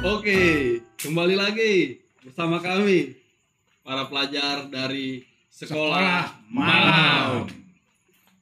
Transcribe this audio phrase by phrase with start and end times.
[0.00, 0.40] Oke,
[0.96, 3.20] kembali lagi bersama kami
[3.84, 5.22] para pelajar dari
[5.52, 7.44] sekolah, malam.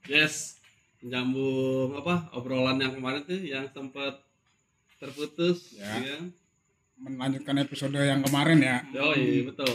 [0.06, 0.62] Yes,
[1.02, 4.22] menyambung apa obrolan yang kemarin tuh yang sempat
[4.98, 5.98] terputus, Ya.
[5.98, 6.18] ya.
[6.98, 8.76] melanjutkan episode yang kemarin ya.
[8.90, 9.70] Yoi, betul.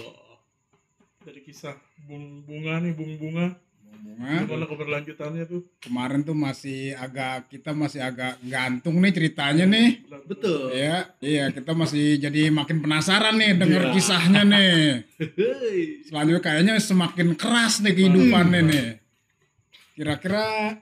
[1.24, 3.56] dari kisah bung bunga nih bung bunga
[4.04, 4.44] Bunga.
[4.44, 10.04] gimana keberlanjutannya tuh Kemarin tuh masih agak kita masih agak gantung nih ceritanya nih.
[10.28, 10.76] Betul.
[10.76, 13.94] Iya, iya kita masih jadi makin penasaran nih denger Iya.
[13.96, 15.08] kisahnya nih.
[16.04, 18.88] Selanjutnya kayaknya semakin keras nih kehidupannya nih.
[19.96, 20.76] Kira-kira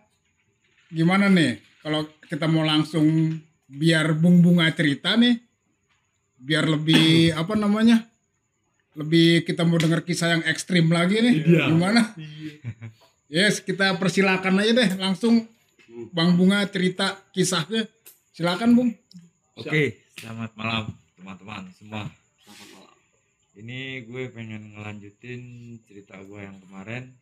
[0.89, 3.37] gimana nih kalau kita mau langsung
[3.69, 5.37] biar Bung Bunga cerita nih
[6.41, 8.10] biar lebih apa namanya?
[8.91, 11.35] Lebih kita mau denger kisah yang ekstrim lagi nih.
[11.47, 11.63] Iya.
[11.71, 12.01] Gimana?
[13.31, 15.47] iya Yes, kita persilakan aja deh langsung
[16.11, 17.87] Bang Bunga cerita kisahnya.
[18.35, 18.91] Silakan, Bung.
[19.55, 22.11] Oke, selamat malam teman-teman semua.
[22.43, 22.95] Selamat malam.
[23.55, 25.41] Ini gue pengen ngelanjutin
[25.87, 27.15] cerita gue yang kemarin.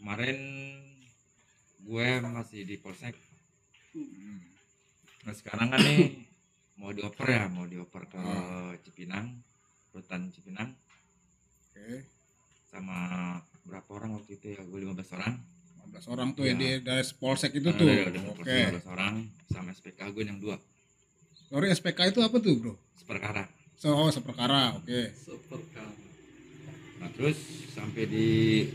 [0.00, 0.38] Kemarin
[1.80, 3.16] gue masih di polsek.
[5.24, 6.28] Nah sekarang kan nih
[6.80, 8.20] mau dioper ya, mau dioper ke
[8.84, 9.36] Cipinang,
[9.90, 10.70] rutan Cipinang
[11.66, 12.06] Oke.
[12.66, 12.98] sama
[13.62, 14.62] berapa orang waktu itu ya?
[14.62, 15.34] Gue 15 orang.
[15.84, 16.56] 15 orang tuh ya, Ya.
[16.56, 17.88] di dari polsek itu Nah, tuh.
[18.36, 18.58] Oke.
[18.70, 19.14] 15 orang
[19.46, 20.56] sama SPK gue yang dua
[21.50, 22.74] Sorry, SPK itu apa tuh, Bro?
[22.94, 23.42] seperkara.
[23.74, 24.76] So, oh, seperkara.
[24.76, 25.10] Oke.
[25.10, 25.82] Seperti
[27.00, 27.40] Nah terus
[27.72, 28.26] sampai di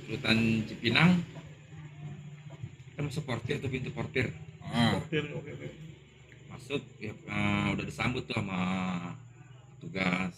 [0.10, 1.22] rutan Cipinang
[2.90, 4.34] kita masuk portir tuh pintu portir
[4.66, 5.68] Ah, oke oke oke
[6.50, 8.60] masuk ya eh, udah disambut tuh sama
[9.78, 10.34] tugas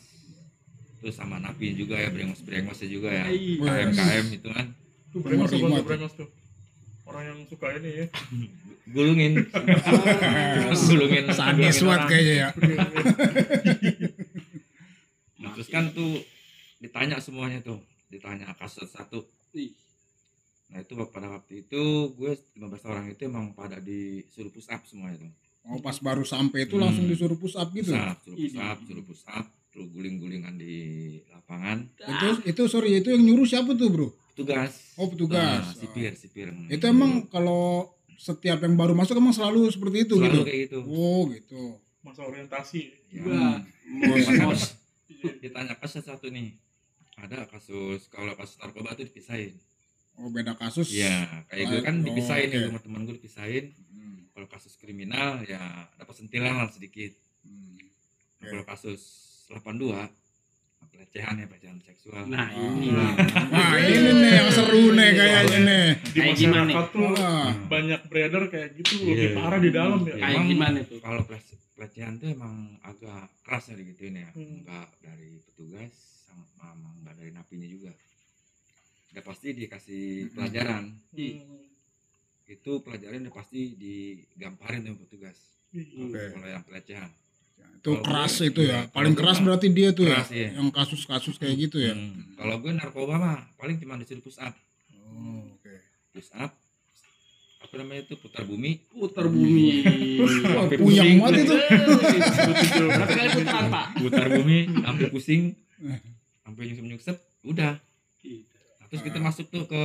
[1.07, 3.31] terus sama napi juga ya brengos brengosnya juga ya.
[3.31, 3.55] Hai.
[3.55, 4.75] KM KM itu kan.
[5.15, 6.27] Tuh brengos tuh brengos tuh?
[7.07, 8.05] Orang yang suka ini ya.
[8.93, 9.39] Gulungin.
[10.91, 11.23] Gulungin.
[11.31, 12.07] Banget orang.
[12.11, 12.49] kayaknya ya.
[15.37, 16.19] Nah, terus kan tuh
[16.83, 17.79] ditanya semuanya tuh.
[18.11, 19.23] Ditanya kasus satu.
[20.67, 25.23] Nah itu pada waktu itu gue 15 orang itu emang pada disuruh push up semuanya
[25.23, 25.31] tuh.
[25.71, 27.15] Oh, pas baru sampai itu langsung Hmm.
[27.15, 27.95] disuruh push up gitu.
[27.95, 29.45] push up, suruh push up, suruh push up,
[29.77, 30.73] suruh guling-gulingan di
[31.29, 31.85] lapangan.
[32.01, 34.09] Itu itu sorry, itu yang nyuruh siapa tuh, Bro?
[34.33, 34.97] Petugas.
[34.97, 35.61] Oh, petugas.
[35.69, 36.49] Nah, sipir, sipir.
[36.65, 40.41] Itu emang kalau setiap yang baru masuk emang selalu seperti itu selalu gitu.
[40.49, 40.79] kayak gitu.
[40.89, 41.61] Oh, gitu.
[42.01, 42.81] masa orientasi
[43.13, 43.21] Ya.
[43.21, 43.61] Wah,
[44.01, 44.61] Pas- mos.
[45.37, 46.57] Ditanya kasus satu nih.
[47.15, 49.53] Ada kasus kalau kasus narkoba tuh dipisahin.
[50.17, 50.89] Oh, beda kasus.
[50.89, 52.57] Iya, kayak gue kan Oh, dipisahin oke.
[52.57, 53.65] ya sama teman gue dipisahin.
[53.93, 55.61] Hmm, Kalau kasus kriminal ya
[55.93, 57.13] dapat sentilan lah sedikit.
[57.45, 57.77] hmm.
[58.41, 59.01] Nah, Kalau kasus
[59.47, 60.11] 82
[60.87, 62.23] pelecehan ya pelecehan seksual.
[62.25, 62.53] Nah, Ah.
[62.53, 62.87] ini.
[62.91, 65.85] Wah, ini nih yang seru nih kayaknya nih.
[66.05, 69.07] di Kayak gimana masyarakat tuh Wah, banyak beredar kayak gitu Iya.
[69.07, 70.13] lebih parah di dalam ya Iya.
[70.17, 70.99] Kayak Emang- gimana tuh?
[70.99, 74.49] kalau pelece- pelecehan tuh emang agak keras ya digituin ya Hmm.
[74.57, 75.93] enggak dari petugas
[76.25, 76.65] sama
[76.95, 77.91] enggak dari napinya juga
[79.07, 81.65] udah pasti dikasih pelajaran Hmm.
[82.47, 85.37] itu pelajaran udah pasti digamparin sama petugas
[85.69, 86.01] Iya.
[86.03, 86.21] Oke.
[86.33, 87.11] kalau yang pelecehan
[87.57, 88.79] itu Kalau keras gue- itu ya.
[88.79, 90.17] iya, Paling keras gue berarti dia tuh ya.
[90.17, 90.49] keras, iya.
[90.53, 91.91] Yang kasus-kasus kayak gitu ya.
[91.91, 92.35] Hmm.
[92.35, 94.53] kalau gue narkoba mah paling cuma disuruh push up
[95.07, 95.73] Oh, oke.
[96.11, 96.51] push up
[97.57, 99.83] apa namanya itu putar bumi Putar bumi.
[100.77, 101.17] Pusing.
[101.17, 101.55] banget itu.
[102.87, 103.85] Berapa kali putaran, Pak?
[103.97, 105.41] putar bumi sampai pusing
[106.39, 107.73] sampai nyungsep nyungsep udah
[108.79, 109.83] Nah, terus kita masuk tuh ke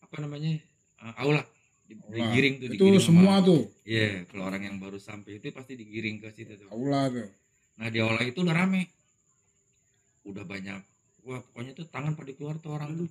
[0.00, 0.56] apa namanya
[0.98, 1.44] uh, aula
[1.88, 2.12] Di- Aula.
[2.14, 5.72] digiring tuh Itu digiring semua sama- tuh iya kalau orang yang baru sampai itu pasti
[5.74, 7.28] digiring ke situ tuh aula tuh.
[7.74, 8.92] nah di aula itu udah rame
[10.22, 10.80] udah banyak
[11.22, 13.08] wah pokoknya tuh tangan pada keluar tuh orang tuh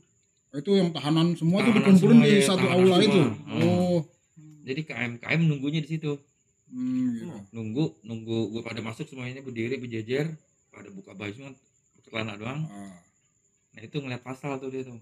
[0.50, 3.04] Itu yang tahanan semua tuh Tahanan dikumpulin semua, di iya, satu aula semua.
[3.04, 3.20] itu.
[3.20, 3.62] Hmm.
[3.62, 4.00] Oh,
[4.64, 6.14] jadi KM KM nunggunya di situ
[6.68, 7.26] hmm, gitu.
[7.52, 10.38] nunggu nunggu gue pada masuk semuanya berdiri berjejer
[10.70, 11.52] pada buka baju
[12.02, 12.96] celana doang Ah.
[13.72, 14.96] nah itu ngeliat pasal tuh dia tuh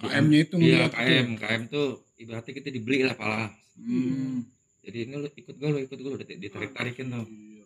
[0.00, 1.86] KM-nya itu iya KM KM tuh
[2.16, 4.42] ibaratnya kita dibeli lah pala Hmm.
[4.80, 7.22] jadi ini lu ikut gue lu ikut gue lu ditarik tarikin tuh.
[7.22, 7.62] Hmm.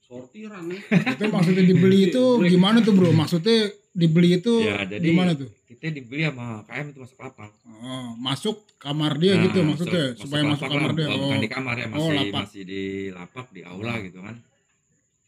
[0.00, 0.80] Sortiran nih.
[1.12, 3.10] Itu maksudnya dibeli itu gimana tuh bro?
[3.12, 5.50] Maksudnya dibeli itu ya jadi gimana tuh?
[5.66, 10.20] kita dibeli sama KM itu masuk lapak Oh, masuk kamar dia Nah, gitu maksudnya masuk-
[10.20, 10.94] supaya masuk kamar lah.
[10.94, 11.06] dia.
[11.06, 12.40] Oh, Oh, bukan di kamar ya Oh, masih lapak.
[12.44, 14.36] masih di lapak di aula gitu kan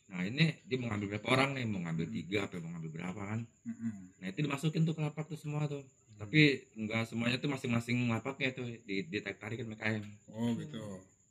[0.09, 3.21] nah ini dia mau ngambil berapa orang nih mau ngambil tiga apa mau ngambil berapa
[3.21, 3.93] kan Mm-mm.
[4.17, 5.85] nah itu dimasukin tuh ke lapak tuh semua tuh
[6.19, 6.41] tapi
[6.75, 10.81] enggak semuanya tuh masing-masing lapaknya tuh di tarikin sama KM Oh gitu.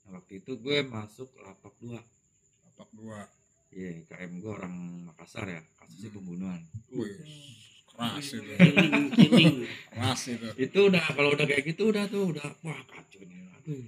[0.05, 1.99] nah, waktu itu gue masuk lapak dua
[2.63, 3.19] Lapak dua.
[3.69, 4.71] iya KM gue orang
[5.09, 6.17] Makassar ya kasusnya Hmm.
[6.21, 7.17] pembunuhan Wih,
[7.89, 8.53] keras itu.
[9.91, 10.47] Keras itu.
[10.55, 13.83] itu udah kalau udah kayak gitu udah tuh udah wah kacau nih aduh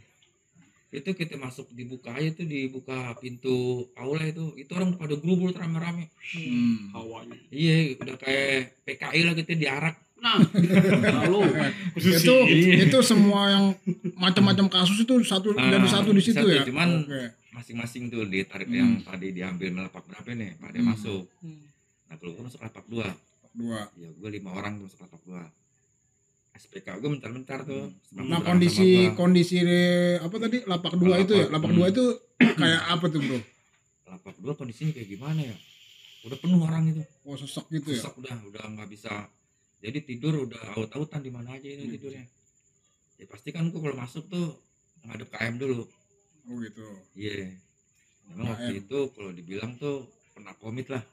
[0.89, 3.53] itu kita masuk dibuka aja tuh dibuka pintu
[3.93, 4.53] aula itu.
[4.55, 6.09] Itu orang pada gerubul rame-rame.
[6.33, 6.89] Hmm.
[6.91, 7.37] Hawanya.
[7.49, 9.95] iya udah kayak PKI lah kita diarak.
[10.19, 10.35] Nah,
[11.15, 11.47] lalu.
[11.95, 12.85] Itu Iya.
[12.85, 13.65] itu semua yang
[14.15, 16.65] macam-macam kasus itu satu Ah, jadi satu di situ satu, ya?
[16.65, 17.07] Cuman-
[17.49, 18.75] masing-masing tuh ditarik Hmm.
[18.75, 20.91] yang tadi diambil melepak berapa nih pada Hmm.
[20.91, 21.23] masuk.
[22.07, 23.07] Nah kalau gue masuk lapak dua.
[23.51, 23.81] Dua.
[23.95, 25.43] Ya gue lima orang tuh masuk lapak dua
[26.59, 27.87] SPK gue bentar-bentar tuh.
[27.87, 29.57] Nah sebelum berangkat kondisi kondisi
[30.19, 30.57] apa tadi?
[30.67, 31.45] Lapak dua itu ya?
[31.47, 31.77] lapak Hmm.
[31.79, 33.39] dua itu kayak apa tuh bro?
[34.05, 35.55] Lapak dua kondisinya kayak gimana ya?
[36.27, 37.03] Udah penuh orang itu.
[37.23, 38.03] Oh sesek gitu ya?
[38.03, 39.31] Sesak udah udah nggak bisa.
[39.79, 41.93] Jadi tidur udah aut-autan di mana aja ini Hmm.
[41.95, 42.25] tidurnya.
[43.15, 44.59] Ya pasti kan gue kalau masuk tuh
[45.07, 45.87] ngadep KM dulu.
[46.45, 46.83] Oh gitu.
[47.15, 47.55] Iya.
[48.27, 48.81] Memang waktu KM.
[48.83, 51.03] itu kalau dibilang tuh pernah komit lah.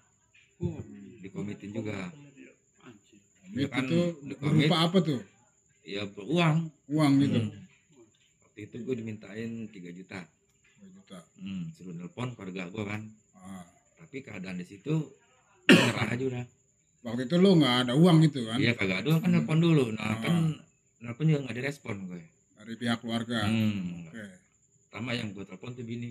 [0.59, 0.81] Oh,
[1.21, 2.11] dikomitin juga.
[2.11, 2.51] Anjir.
[3.39, 4.01] Komit Iya kan, itu
[4.43, 5.21] berupa apa tuh
[5.87, 7.63] ya beruang uang gitu Hmm.
[8.43, 10.21] waktu itu gue dimintain 3 juta
[10.77, 13.03] Dua juta hmm, suruh nelpon keluarga gue kan
[13.37, 13.63] Ah.
[13.97, 14.95] tapi keadaan di situ
[15.71, 16.45] nyerah aja udah
[17.03, 20.11] waktu itu lo nggak ada uang gitu kan iya kagak ada kan nelpon dulu nah
[20.11, 20.17] Ah.
[20.19, 20.35] kan
[20.99, 22.23] nelpon juga nggak direspon gue
[22.57, 24.11] dari pihak keluarga hmm.
[24.11, 24.25] oke
[24.85, 26.11] pertama yang gue telepon tuh bini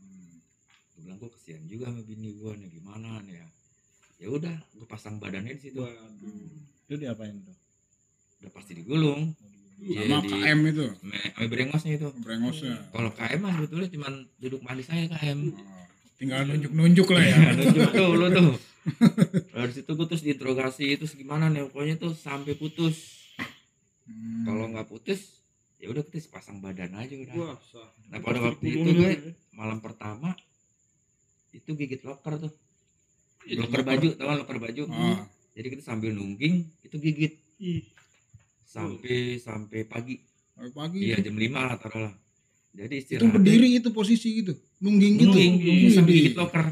[0.00, 0.40] Hmm.
[0.96, 3.46] gue bilang gue kesian juga sama bini gue nih gimana nih ya
[4.16, 6.48] ya udah gue pasang badannya di situ Waduh.
[6.82, 7.56] Itu diapain tuh?
[8.40, 9.32] Udah pasti digulung.
[9.80, 10.84] Sama di- KM itu?
[11.00, 12.08] me, me brengosnya itu.
[12.20, 12.76] Brengosnya.
[12.90, 15.84] Kalau KM mah sebetulnya cuma duduk manis saya KM Oh,
[16.16, 17.36] tinggal nunjuk-nunjuk lah ya.
[17.56, 18.12] Nunjuk tuh.
[18.12, 18.50] Lu tuh
[19.50, 23.20] dari situ gue terus diinterogasi terus gimana nih pokoknya tuh sampai putus.
[24.10, 24.42] Hmm.
[24.42, 25.38] kalau nggak putus
[25.78, 27.34] ya udah kita sepasang badan aja udah.
[27.36, 27.88] Wah, sah.
[28.10, 29.32] nah pada waktu itu gue ya.
[29.54, 30.34] malam pertama
[31.52, 32.52] itu gigit loker tuh.
[33.44, 34.82] Iya, loker baju tau kan loker baju?
[34.90, 37.32] Ah, jadi kita sambil nungging itu gigit.
[37.60, 37.84] Ih,
[38.70, 40.14] sampai sampai pagi
[40.54, 41.26] sampai pagi iya itu.
[41.26, 42.14] jam lima lah taruh lah
[42.70, 46.66] jadi itu istirahat berdiri itu posisi gitu nungging gitu nungging nungging Widih, gigit loker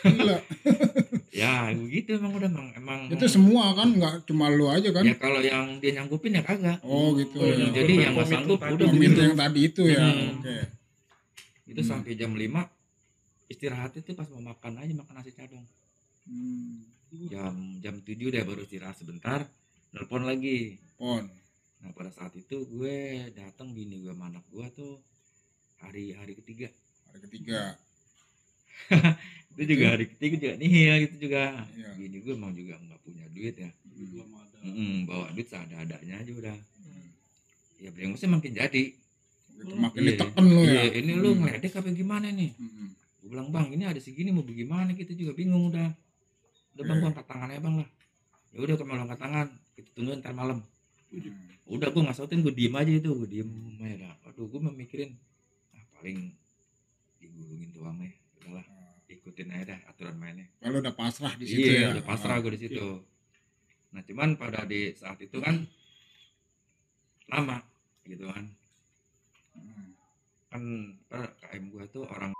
[0.00, 0.38] gila.
[1.42, 5.12] ya begitu emang udah emang emang itu semua kan nggak cuma lu aja kan ya
[5.14, 7.68] kalau yang dia nyanggupin ya kagak oh gitu Oh, ya.
[7.70, 8.72] jadi yang nggak sanggup tadi.
[8.72, 10.38] udah Komit begitu yang tadi itu ya Hmm.
[10.38, 10.56] oke
[11.66, 11.90] itu Hmm.
[11.90, 12.66] sampai jam 5
[13.46, 15.66] istirahat itu pas mau makan aja makan nasi cadong
[16.22, 16.86] Hmm.
[17.26, 19.42] jam jam 7 deh baru istirahat sebentar
[19.92, 21.24] nelpon lagi pon
[21.80, 22.96] nah pada saat itu gue
[23.32, 24.94] datang bini gue sama anak gue tuh
[25.80, 26.68] hari hari ketiga
[27.08, 27.74] hari ketiga
[29.52, 31.42] itu juga hari ketiga juga nih ya gitu juga
[31.72, 31.90] Iya.
[31.96, 34.58] bini gue emang juga nggak punya duit ya Belum ada.
[35.04, 37.08] Bawa duit seadanya aja udah Hmm.
[37.78, 38.84] ya brengosnya makin jadi
[39.60, 40.08] Gitu, makin Iya.
[40.16, 41.40] ditekan lu ya Iya, ini lu Hmm.
[41.44, 42.88] ngeledek apa gimana nih Hmm.
[43.20, 45.88] gue bilang bang ini ada segini mau bagaimana kita juga bingung udah
[46.72, 47.02] udah bang Iya.
[47.02, 47.88] gue angkat tangannya bang lah
[48.50, 49.48] ya udah kalau angkat tangan
[49.80, 50.60] kita tunggu ntar malam.
[51.10, 51.58] Hmm.
[51.66, 53.50] udah gue nggak sautin gue diem aja itu gue diem.
[53.82, 55.18] Aja dah aduh gue memikirin
[55.74, 56.30] ah paling
[57.18, 58.14] digulungin doang nih.
[58.38, 58.66] Udahlah
[59.10, 60.46] ikutin aja dah aturan mainnya.
[60.62, 61.98] Kalau udah pasrah di situ iya ya?
[61.98, 62.86] udah pasrah gue di situ.
[63.90, 65.66] Nah cuman pada di saat itu kan
[67.30, 67.58] lama
[68.06, 68.44] gitu kan.
[69.54, 69.94] Hmm.
[70.50, 70.62] kan
[71.10, 72.30] apa, KM gue tuh orang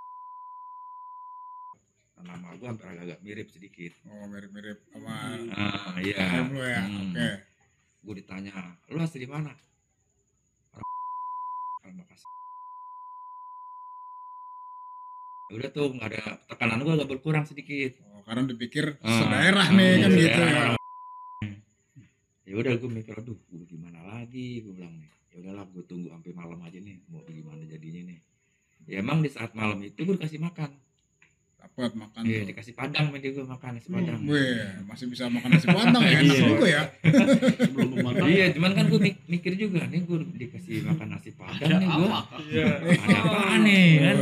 [2.24, 3.92] nama gue hampir agak mirip sedikit.
[4.08, 6.44] Oh mirip-mirip sama ah iya.
[6.50, 6.82] Ya?
[6.84, 7.12] Hmm.
[7.12, 7.28] oke.
[8.00, 9.52] Gue ditanya lu asli mana?
[11.80, 12.32] Orang Makassar.
[15.50, 17.98] Ya udah tuh nggak ada tekanan gue agak berkurang sedikit.
[18.12, 20.64] Oh, karena dipikir Ah, sedaerah ah, nih kan iya, gitu ya.
[22.50, 24.62] Ya udah gue mikir aduh gue gimana lagi?
[24.62, 28.20] Gue bilang nih ya udahlah gue tunggu sampai malam aja nih mau gimana jadinya nih.
[28.88, 30.89] Ya emang di saat malam itu gue dikasih makan
[31.60, 32.48] dapat makan iya tuh.
[32.50, 34.20] dikasih padang sama dia gue makan nasi padang.
[34.24, 36.46] Wih, masih bisa makan nasi padang ya enak Iya.
[36.46, 36.82] juga ya.
[37.60, 37.88] Sebelum
[38.26, 42.20] iya cuman kan gue mikir juga nih gue dikasih makan nasi padang nih gue Apa?
[42.42, 42.66] Iya.
[42.96, 44.16] ada apa nih kan?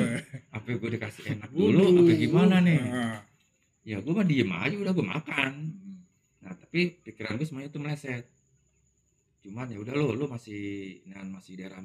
[0.50, 2.78] Apa gue dikasih enak dulu apa gimana nih?
[2.84, 3.18] Ah.
[3.82, 5.52] ya gue mah diem aja udah gue makan.
[6.38, 8.26] Nah tapi pikiran gue semuanya tuh meleset.
[9.40, 10.60] Cuman ya udah lo lo masih
[11.02, 11.78] dengan masih daerah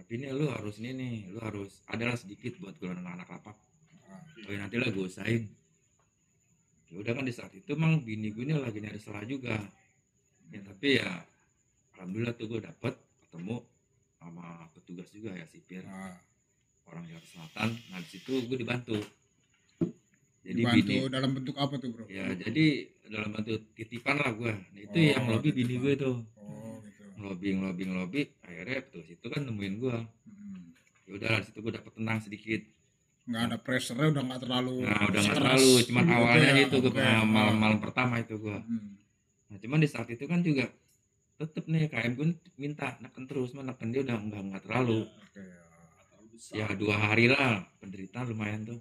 [0.00, 3.52] tapi ini lo harus ini nih lo harus adalah sedikit buat golongan anak lapak.
[4.48, 5.44] Oh ya nanti lah gue usahain.
[6.88, 9.60] Ya udah kan di saat itu emang bini gue ini lagi nyari salah juga.
[10.48, 11.20] Ya tapi ya
[12.00, 12.96] alhamdulillah tuh gue dapet
[13.28, 13.60] ketemu
[14.16, 15.84] sama petugas juga ya sipir.
[15.84, 16.16] Ah,
[16.88, 17.68] orang Jakarta Selatan.
[17.92, 18.96] Nah di situ gue dibantu.
[20.40, 22.08] Jadi dibantu bini dalam bentuk apa tuh bro?
[22.08, 26.24] Ya jadi dalam bentuk titipan lah gue nah, itu Oh, yang lobby bini gue tuh
[27.20, 29.96] lobbying lobbying lobby akhirnya petugas itu kan nemuin gue
[30.26, 30.72] Hmm.
[31.04, 32.62] ya udah situ gue dapet tenang sedikit
[33.22, 36.62] nggak ada pressure udah nggak terlalu nah udah nggak terlalu cuman gitu awalnya ya.
[36.62, 37.04] itu gue Oke.
[37.28, 38.96] malam malam pertama itu gue Hmm.
[39.46, 40.66] nah cuman di saat itu kan juga
[41.36, 45.40] tetep nih KM gue minta neken terus mah neken dia udah enggak enggak terlalu Oke.
[45.40, 46.52] Terlalu besar.
[46.54, 48.80] ya dua hari lah penderitaan lumayan tuh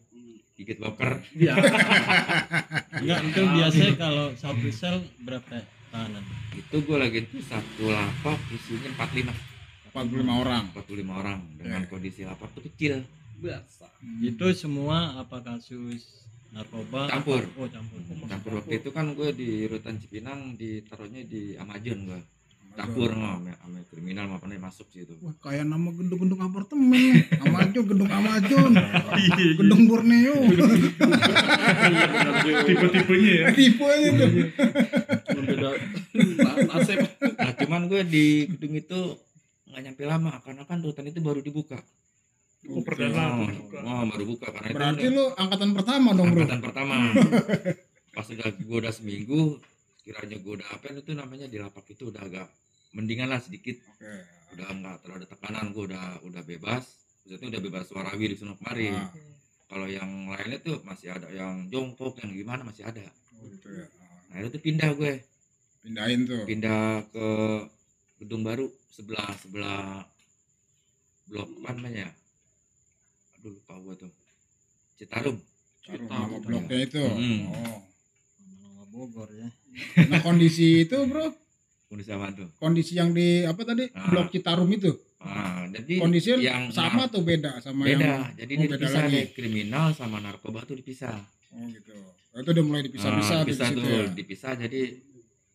[0.54, 1.56] gigit loker Iya.
[3.00, 6.24] Enggak, itu biasanya kalau satu sel berapa tahanan?
[6.56, 9.32] itu gue lagi tuh satu lapak isinya 45
[9.90, 10.64] 45 orang.
[10.76, 11.90] 45 orang dengan Oke.
[11.90, 13.02] kondisi lapak tuh kecil
[13.40, 13.88] Biasa.
[14.20, 17.08] Itu semua apa kasus narkoba?
[17.08, 17.48] Campur.
[17.56, 18.00] Oh, campur.
[18.28, 22.20] campur waktu itu kan gue di rutan Cipinang ditaruhnya di Amazon gue
[22.80, 27.20] campur nggak sama, sama kriminal nih masuk situ Wah, kayak nama gedung-gedung apartemen.
[27.44, 28.72] Amazon, gedung Amazon.
[29.60, 30.36] gedung Borneo.
[30.40, 32.60] Iya benar juga.
[32.66, 33.46] Tipe-tipenya ya.
[33.52, 34.30] Tipenya tuh.
[35.40, 35.70] Beda
[36.40, 37.00] na- nasib.
[37.40, 39.00] nah cuman gue di gedung itu
[39.70, 41.78] nggak nyampe lama karena kan rutan itu baru dibuka
[42.68, 43.80] Oh, perdana oh, tuh juga.
[43.88, 46.44] oh, baru buka karena Berarti itu lu angkatan pertama dong, Bro.
[46.44, 46.94] angkatan pertama
[48.20, 49.56] pas udah gue udah seminggu
[50.04, 52.52] kiranya gue udah apa itu namanya di lapak itu udah agak
[52.92, 54.14] mendingan lah sedikit Oke.
[54.54, 56.84] udah nggak terlalu ada tekanan gue udah udah bebas
[57.22, 59.10] maksudnya udah bebas suarawi di sana kemari Ah,
[59.70, 63.06] kalau yang lainnya tuh masih ada yang jongkok yang gimana masih ada
[63.38, 63.86] oh, gitu ya.
[63.86, 65.14] Ah, nah itu tuh pindah gue
[65.80, 66.44] Pindahin tuh.
[66.44, 67.28] pindah ke
[68.18, 70.04] gedung baru sebelah sebelah
[71.26, 72.10] blok apa namanya
[73.38, 74.12] aduh lupa gue tuh
[74.98, 75.38] Citarum
[75.80, 77.00] Kita- nama bloknya itu.
[77.00, 77.40] Hmm.
[77.50, 77.80] Oh.
[78.60, 79.48] Nama Bogor ya.
[80.06, 81.32] Nah, kondisi itu, Bro,
[81.90, 83.90] kondisi apa tuh kondisi yang di apa tadi?
[83.92, 84.08] Ah.
[84.08, 84.94] Blok Citarum itu.
[85.20, 89.02] ah, jadi Kondisinya yang sama atau beda sama beda yang jadi Oh, dia beda dipisah
[89.04, 89.12] lagi.
[89.12, 91.18] nih kriminal sama narkoba tuh dipisah
[91.50, 91.92] Oh, gitu.
[92.32, 94.06] Itu udah mulai dipisah-pisah Ah, di dipisah situ tuh ya.
[94.14, 94.82] dipisah jadi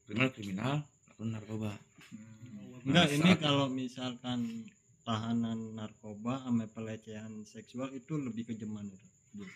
[0.04, 1.72] kriminal kriminal narkoba narkoba
[2.04, 2.84] Hmm.
[2.84, 4.40] Enggak, Nah, ini saat- kalau misalkan
[5.00, 9.06] tahanan narkoba sama pelecehan seksual itu lebih kejeman itu.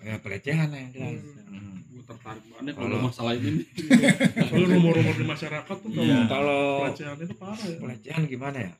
[0.00, 1.14] Ya pelecehan lah yang jelas
[1.49, 1.49] Hmm.
[1.49, 1.76] Hmm.
[1.88, 3.62] Gue tertarik banget Kalau- kalau masalah ini.
[4.49, 6.20] Kalau rumor-rumor di masyarakat tuh kalau Iya.
[6.26, 7.78] kalau pelecehan itu parah ya.
[7.78, 8.73] pelecehan gimana ya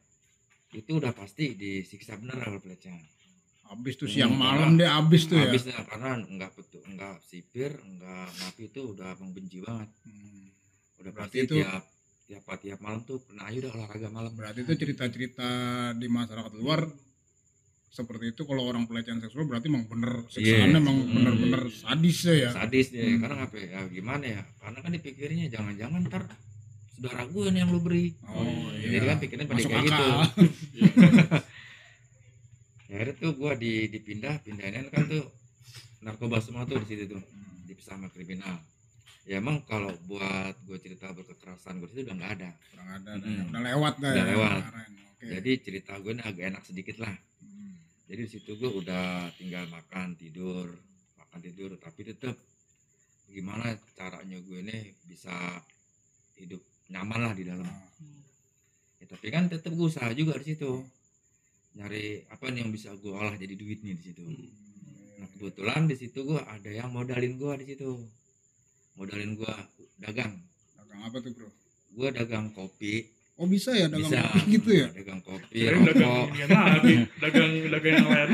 [0.71, 3.01] itu udah pasti disiksa bener kalau pelecehan
[3.65, 5.45] Habis tuh siang Hmm, malam deh habis tuh ya.
[5.45, 10.49] habisnya karena nggak betul nggak sipir nggak napi itu udah membenci banget Hmm.
[10.99, 11.85] udah Berarti pasti itu- tiap
[12.25, 15.49] tiap tiap malam tuh pernah aja udah olahraga malam Berarti itu cerita-cerita
[15.95, 16.85] di masyarakat luar
[17.89, 20.79] seperti itu kalau orang pelecehan seksual berarti emang bener siksaannya Yes.
[20.79, 21.13] emang Hmm.
[21.13, 22.51] bener-bener sadis ya.
[22.51, 23.21] sadis deh Hmm.
[23.21, 26.23] karena apa ya gimana ya karena kan dipikirnya jangan-jangan ntar
[26.91, 28.89] saudara gue nih yang lu beri Oh iya.
[28.95, 30.05] jadi kan pikirnya pada kayak gitu
[32.89, 35.25] ya akhirnya tuh gue di dipindah pindahin kan tuh
[36.01, 37.23] narkoba semua tuh di situ tuh
[37.65, 38.57] dipisah sama kriminal
[39.23, 43.29] ya emang kalau buat gue cerita berkekerasan gue itu udah nggak ada Kurang ada dah,
[43.29, 43.45] Hmm.
[43.47, 44.09] udah lewat dah.
[44.09, 44.61] Udah ya, lewat.
[44.63, 44.93] kemarin.
[45.09, 45.25] Oke.
[45.31, 47.38] jadi cerita gue ini agak enak sedikit lah Hmm.
[48.09, 50.73] Jadi di situ gue udah tinggal makan tidur
[51.39, 51.71] makan tidur.
[51.77, 52.35] Tapi tetap
[53.29, 55.31] gimana caranya gue ini bisa
[56.41, 57.69] hidup nyaman lah di dalam.
[58.99, 60.83] Ya, tapi kan tetap gue usaha juga di situ.
[61.77, 64.25] Nyari apa nih yang bisa gue olah jadi duit nih di situ.
[65.21, 67.93] Nah kebetulan di situ gue ada yang modalin gue di situ.
[68.97, 69.55] Modalin gue
[70.01, 70.33] dagang.
[70.75, 71.51] Dagang apa tuh bro?
[71.89, 73.01] gue dagang kopi
[73.39, 74.89] Oh bisa ya dagang bisa kopi gitu ya?
[74.91, 78.29] dagang kopi Kirain dagang rokok ini lagi, dagang dagang yang lain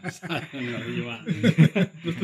[0.00, 0.16] terus,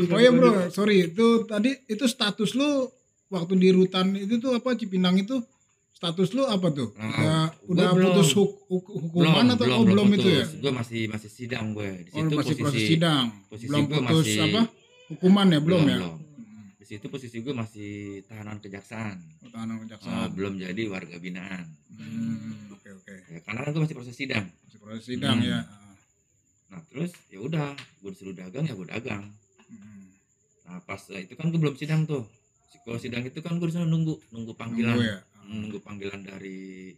[0.08, 0.32] Oh iya lanjut.
[0.34, 2.88] bro, sorry itu tadi itu status lu
[3.28, 5.44] waktu di rutan itu tuh apa Cipinang itu
[5.92, 6.96] status lu apa tuh?
[6.96, 8.06] Nah, Udah, gua udah belum.
[8.10, 10.44] putus huk- huk- hukuman atau oh, belum itu ya?
[10.48, 14.24] gue masih masih sidang gue di Oh situ masih posisi proses sidang, posisi belum putus
[14.24, 14.60] masih- apa
[15.10, 15.98] hukuman ya belum, ya?
[16.00, 16.16] belum.
[16.82, 17.92] Di situ posisi gue masih
[18.26, 20.34] tahanan kejaksaan Oh, Tahanan kejaksaan.
[20.34, 23.14] belum jadi warga binaan Hmm, Oke oke.
[23.28, 25.46] ya, karena kan gue masih proses sidang Masih proses sidang Hmm.
[25.48, 25.60] ya.
[26.66, 27.70] nah terus ya udah
[28.00, 29.24] gue disuruh dagang ya gue dagang
[29.62, 30.10] Hmm.
[30.64, 32.26] nah pas eh, itu kan gue belum sidang tuh
[32.82, 35.18] kalau sidang itu kan gue disuruh nunggu nunggu panggilan Nunggu ya.
[35.38, 36.90] Hmm, nunggu panggilan dari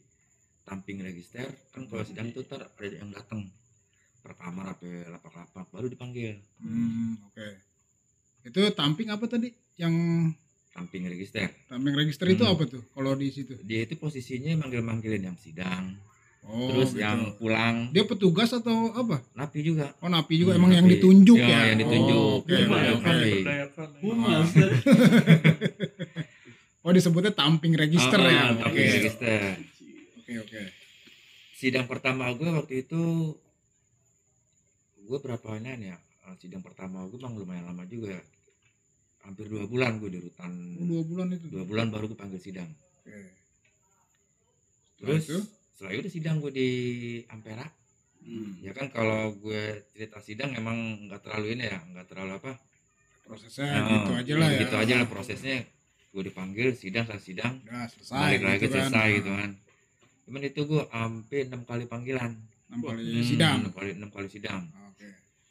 [0.63, 3.45] tamping register kan kalau sidang itu ter ada yang datang
[4.19, 7.49] per kamar apa lapak-lapak baru dipanggil Hmm, oke.
[8.43, 9.49] Itu tamping apa tadi?
[9.75, 9.95] Yang
[10.71, 12.53] tamping register tamping register itu Hmm.
[12.53, 12.83] apa tuh?
[12.89, 13.55] Kalau di situ?
[13.61, 15.99] dia itu posisinya manggil-manggilin yang sidang
[16.45, 17.01] Oh, terus gitu.
[17.01, 19.23] yang pulang dia petugas atau apa?
[19.33, 20.95] napi juga Oh napi juga Hmm, emang yang napi.
[20.95, 21.61] ditunjuk Ya, ya?
[21.71, 22.21] yang ditunjuk.
[22.21, 22.45] Oh.
[22.45, 23.15] Berdayakan.
[23.17, 23.67] ya.
[24.01, 24.49] Humas.
[26.85, 28.43] Oh disebutnya tamping register Ah, ya?
[28.45, 29.41] ah, Oke tamping register
[30.21, 30.61] oke oke.
[31.55, 33.33] sidang pertama gue waktu itu
[34.99, 35.49] gue berapa
[35.81, 38.23] ya eh, sidang pertama gue bang lumayan lama juga ya
[39.25, 41.47] hampir dua bulan gue di rutan Oh, dua bulan itu.
[41.49, 42.69] dua bulan baru gue panggil sidang
[43.01, 43.19] Oke.
[44.97, 45.41] terus itu?
[45.71, 46.69] setelah itu sidang gue di
[47.27, 47.67] Ampera
[48.21, 48.57] Hmm.
[48.59, 50.73] ya kan kalau gue cerita sidang emang
[51.05, 52.57] nggak terlalu ini ya nggak terlalu apa
[53.23, 54.61] Prosesnya Nah, gitu aja lah ya.
[54.61, 55.61] gitu aja lah prosesnya
[56.09, 58.17] gue dipanggil sidang selesai sidang Udah selesai.
[58.17, 58.89] balik lagi gitu kan.
[58.89, 59.51] selesai gitu kan
[60.25, 62.33] cuman itu gue sampai enam kali panggilan
[62.65, 64.63] enam kali Hmm, sidang enam kali enam kali sidang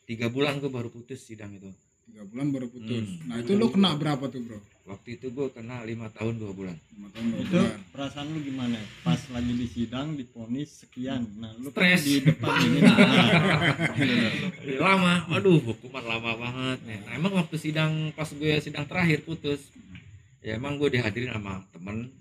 [0.03, 1.69] tiga bulan gue baru putus sidang itu
[2.13, 3.09] tiga bulan baru putus.
[3.09, 3.25] Hmm.
[3.25, 4.61] nah itu lo kena berapa tuh bro?
[4.85, 6.77] Waktu itu gue kena lima tahun dua bulan.
[6.93, 7.81] Lima tahun dua itu bulan.
[7.89, 8.77] perasaan lu gimana?
[9.01, 11.25] Pas lagi di sidang diponis sekian.
[11.41, 12.05] Nah lu kan Stres.
[12.05, 12.79] di depan ini.
[12.93, 14.33] Nah,
[14.77, 15.25] lama.
[15.33, 19.73] Aduh hukuman lama banget nih nah, emang waktu sidang pas gue sidang terakhir putus
[20.45, 22.13] ya emang gue dihadirin sama temen.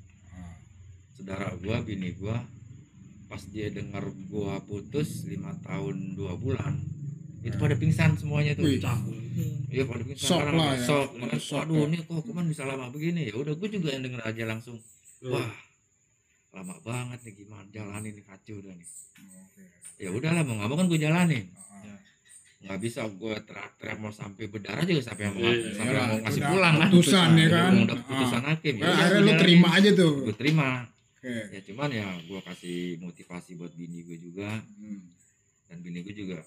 [1.21, 2.37] Saudara gue bini gue
[3.29, 6.81] pas dia dengar gue putus lima tahun dua bulan
[7.43, 8.79] itu pada pingsan semuanya tuh Wih.
[9.69, 10.25] Iya pada pingsan.
[10.25, 10.85] Shock karena lah ya.
[10.85, 11.09] shock.
[11.17, 11.87] Pada shock Aduh ya.
[11.87, 13.21] ini kok hukuman bisa lama begini?
[13.27, 14.79] Ya udah gue juga yang denger aja langsung.
[15.25, 15.51] Wah
[16.53, 18.89] lama banget nih gimana jalanin nih kacau udah nih.
[19.19, 19.65] Oke.
[19.99, 21.45] Ya udahlah mau nggak mau kan gue jalanin.
[21.57, 21.97] Ah,
[22.63, 26.75] nggak bisa gue teriak-teriak mau sampai berdarah juga sampai mau Iya, sampai mau ngasih pulang
[26.77, 26.89] kan.
[26.89, 27.73] putusan ya kan?
[27.83, 30.15] udah putusan hakim Ah, akhirnya lo terima aja tuh.
[30.23, 30.69] Gue terima.
[31.17, 31.35] Oke.
[31.49, 34.63] Ya cuman ya gue kasih motivasi buat bini gue juga.
[34.79, 35.11] Hmm,
[35.67, 36.39] dan bini gue juga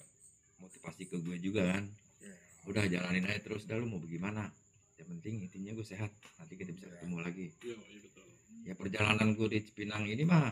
[0.66, 1.84] motivasi ke gue juga kan.
[1.86, 2.74] Oke.
[2.74, 4.50] udah jalanin aja terus dah lu mau bagaimana?
[4.98, 6.10] Yang penting intinya gue sehat
[6.42, 7.46] nanti kita bisa ketemu lagi.
[7.62, 8.26] Iya, iya betul.
[8.66, 10.50] ya perjalanan gue di Cipinang ini mah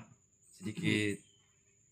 [0.55, 1.19] sedikit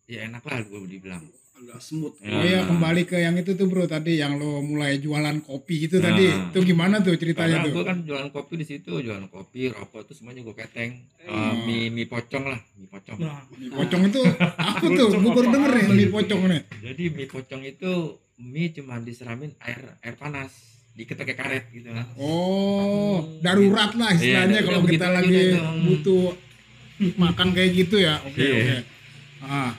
[0.06, 1.24] ya enak lah gue dibilang
[1.62, 2.14] Agak smooth.
[2.18, 2.42] Ya.
[2.42, 6.10] Iya kembali ke yang itu tuh bro tadi yang lo mulai jualan kopi itu Nah.
[6.10, 9.70] tadi itu gimana tuh ceritanya Karena tuh gue kan jualan kopi di situ, jualan kopi,
[9.70, 10.90] rokok itu semuanya gue keteng.
[11.16, 11.62] Eh, Hmm.
[11.62, 13.16] mie mie pocong lah, mie pocong.
[13.16, 14.20] Nah, mie pocong itu
[14.58, 17.92] apa tuh gue baru denger nih mie pocong nih Jadi mie pocong itu
[18.36, 20.50] mie cuma diseramin air air panas,
[20.98, 22.06] kayak karet gitu kan.
[22.18, 25.42] oh darurat lah istilahnya Iya, kalau kita begitu lagi
[25.80, 26.24] butuh
[27.16, 28.52] makan kayak gitu ya oke Iya.
[28.52, 28.76] oke
[29.42, 29.72] ah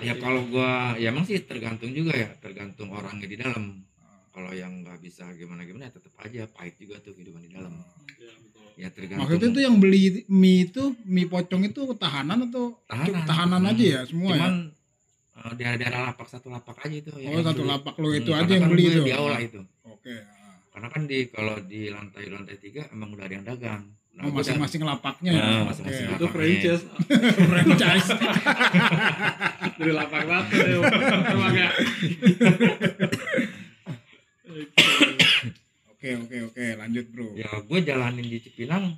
[0.00, 3.84] Ya kalau gua ya emang sih tergantung juga ya, tergantung orangnya di dalam.
[4.30, 7.74] Kalau yang nggak bisa gimana gimana ya tetap aja pahit juga tuh kehidupan di dalam.
[8.14, 8.64] Iya betul.
[8.76, 9.20] Ya tergantung.
[9.26, 13.70] maksudnya tuh yang beli mie itu mie pocong itu tahanan atau tahanan, tahanan Hmm.
[13.70, 14.54] aja ya semua ya Cuman
[15.34, 17.10] eh, daerah-daerah lapak satu lapak aja itu.
[17.10, 17.70] oh yang satu beli.
[17.74, 19.60] lapak lo itu Hmm, aja yang kan beli itu Di aula itu.
[19.82, 20.56] oke ah.
[20.70, 24.32] karena kan di kalau di lantai lantai tiga emang udah ada yang dagang nah, oh
[24.34, 26.30] masing-masing lapaknya ya Nah, masing-masing Itu lapaknya.
[26.34, 26.84] franchise.
[27.50, 28.08] Franchise.
[29.78, 30.50] Dari lapak lapak
[31.54, 31.68] ya.
[35.90, 37.28] Oke oke oke lanjut bro.
[37.36, 38.96] Ya gue jalanin di Cipinang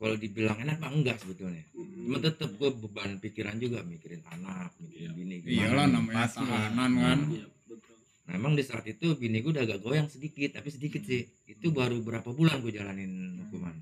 [0.00, 1.60] kalau dibilang enak mah enggak sebetulnya.
[1.76, 5.52] Cuma tetep gue beban pikiran juga mikirin anak mikirin bini gimana.
[5.60, 7.18] Iyalah namanya tahanan kan.
[7.28, 7.96] Iya betul.
[8.24, 11.28] nah emang di saat itu bini gue udah agak goyang sedikit tapi sedikit sih.
[11.44, 13.76] Itu baru berapa bulan gue jalanin hukuman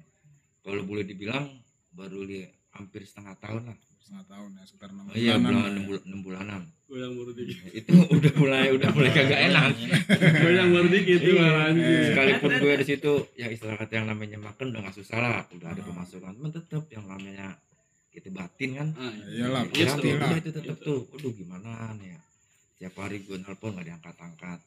[0.68, 1.48] kalau boleh dibilang
[1.90, 3.78] baru li hampir setengah tahun lah.
[3.98, 5.98] Setengah tahun ya sekitar enam oh, iya bulanan bulan lah enam ya.
[6.04, 6.62] enam bulanan.
[6.84, 7.70] Gue yang baru dikit.
[7.74, 9.70] itu udah mulai udah mulai kagak enak.
[10.44, 11.48] Gue yang baru dikit tuh Iya.
[11.68, 12.02] anjing.
[12.08, 15.40] sekalipun gue di situ ya istilah kata yang namanya makan udah gak susah lah.
[15.52, 15.86] Udah ada Ah.
[15.88, 17.46] pemasukan cuman tetep yang namanya
[18.08, 18.88] kita batin kan.
[18.96, 20.30] Ah, iyalah Iya, ya, pasti lah.
[20.36, 21.00] itu tetep tuh.
[21.12, 22.20] Aduh gimana nih ya?
[22.78, 24.58] Tiap hari gue nelpon gak diangkat-angkat.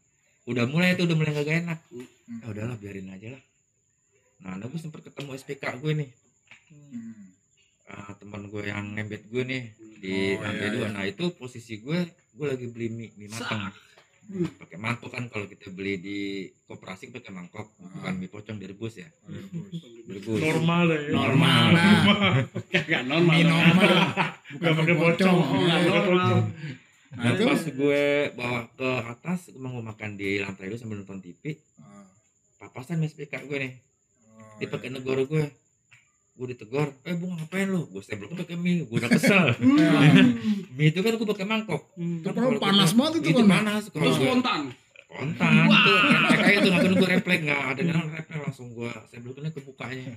[0.45, 1.79] Udah mulai itu udah mulai gak enak.
[2.41, 3.41] Ya udahlah biarin aja lah
[4.41, 6.11] nah gue sempet ketemu SPK gue nih
[6.71, 7.35] Hmm.
[7.85, 9.63] Ah, teman gue yang ngembet gue nih
[9.97, 10.89] di Oh, lantai iya, dua iya.
[10.89, 11.99] nah itu posisi gue
[12.31, 13.75] gue lagi beli mie, mie matang
[14.55, 16.19] pakai mangkok kan kalau kita beli di
[16.63, 17.91] koperasi pakai mangkok Ah.
[17.93, 19.67] bukan mie pocong direbus ya Rebus.
[20.05, 20.99] direbus normal ya.
[21.11, 21.83] normal lah
[22.71, 23.33] Kagak normal.
[23.33, 23.91] mie normal
[24.53, 25.35] bukan pakai mie pocong.
[25.59, 25.75] Iya.
[25.85, 26.29] normal.
[27.11, 31.03] nah Nah, itu pas gue bawa ke atas gue mau makan di lantai dua sambil
[31.03, 32.07] nonton TV Ah.
[32.57, 33.73] papasan mes PK gue nih
[34.61, 34.73] Dia iya.
[34.77, 35.45] pakai negor gue.
[36.37, 37.89] Gue ditegur eh bunga ngapain lu?
[37.89, 38.85] Gue seblok pakai mie.
[38.85, 39.45] Gue udah kesel.
[39.61, 40.37] Hmm.
[40.77, 41.81] mie itu kan gue pakai mangkok.
[41.97, 44.61] Itu Kan panas banget itu itu kan panas kalau spontan.
[45.11, 48.91] kontan itu refleks aja tuh nggak perlu gue refleks nggak ada dalam refleks langsung gue
[49.11, 50.07] seblokannya ke bukanya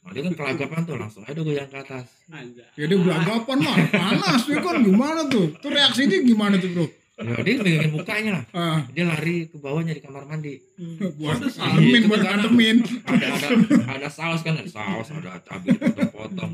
[0.00, 2.08] nah, dia kan kelagapan tuh langsung aja gue yang ke atas.
[2.32, 2.64] Anjay.
[2.80, 5.52] jadi belagapan mah panas ya kan gimana tuh?
[5.60, 6.86] Tuh reaksi dia gimana tuh bro
[7.18, 8.44] ya, dia megangin mukanya lah.
[8.54, 8.80] Ah.
[8.94, 10.62] Dia lari ke bawahnya di kamar mandi.
[11.18, 13.48] Buat Pantes, antemin itu buat antemin ada ada
[13.98, 16.52] ada saus kan ada saus ada cabai dipotong-potong.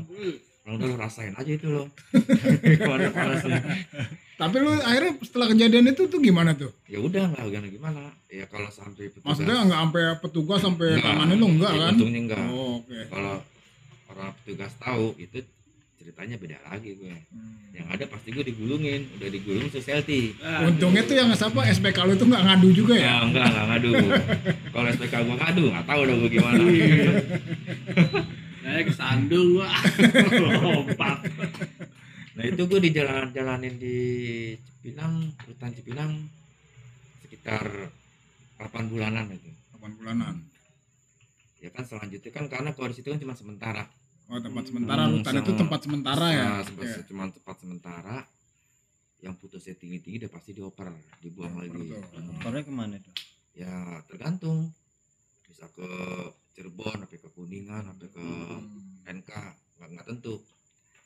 [0.65, 1.85] Nah, udah lo rasain aja itu lo
[4.41, 6.73] tapi lu akhirnya setelah kejadian itu tuh gimana tuh?
[6.89, 8.01] Ya udah nggak gimana gimana.
[8.27, 11.93] Ya kalau sampai petugas maksudnya nggak sampai petugas sampai tanganin lu enggak Ya, kan?
[11.95, 12.97] untungnya enggak oh, oke.
[13.13, 13.35] Kalau
[14.09, 15.37] orang petugas tahu itu
[16.05, 17.17] ceritanya beda lagi gue.
[17.73, 22.29] Yang ada pasti gue digulungin udah digulung society untungnya tuh yang siapa SPK lu tuh
[22.29, 23.09] nggak ngadu juga ya?
[23.09, 23.91] Ya enggak enggak ngadu.
[24.77, 26.61] Kalau SPK gue ngadu nggak tahu udah gue gimana.
[28.65, 29.69] Saya kesandung gua.
[30.61, 31.17] Lompat.
[32.35, 33.97] nah itu gue di jalan jalanin di
[34.61, 36.11] Cipinang hutan Cipinang
[37.25, 37.89] sekitar
[38.61, 39.49] 8 bulanan itu.
[39.81, 40.37] 8 bulanan.
[41.65, 43.89] Ya kan selanjutnya kan karena kalau di situ kan cuma sementara
[44.25, 46.45] Oh tempat sementara Hmm, rutan itu tempat sementara ya.
[46.47, 46.67] Nah, Oke.
[46.67, 48.15] sempat- cuma tempat sementara
[49.19, 52.01] yang putusnya tinggi-tinggi udah pasti dioper dibuang lagi Betul.
[52.11, 52.37] Hmm.
[52.39, 53.11] Korea ke mana itu
[53.53, 53.71] ya
[54.03, 54.69] tergantung
[55.45, 55.87] bisa ke
[56.51, 59.05] Cirebon sampai ke Kuningan sampai ke Hmm.
[59.07, 59.29] NK
[59.75, 60.35] nggak nggak tentu